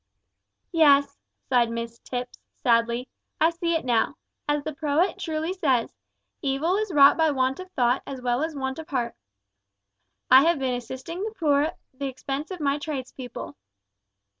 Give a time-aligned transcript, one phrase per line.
[0.71, 3.07] "Yes," sighed Mrs Tipps, sadly,
[3.39, 4.15] "I see it now.
[4.49, 5.93] As the poet truly says,
[6.43, 9.13] `Evil is wrought by want of thought as well as want of heart.'
[10.31, 13.57] I have been assisting the poor at the expense of my trades people."